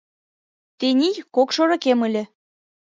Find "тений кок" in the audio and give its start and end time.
0.79-1.49